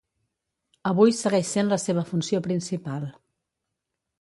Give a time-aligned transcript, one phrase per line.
[0.91, 3.07] Avui segueix sent la seva funció principal.